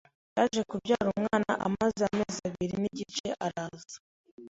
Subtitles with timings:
[0.35, 3.97] yaje kubyara umwana amaze amezi abiri n’igice araza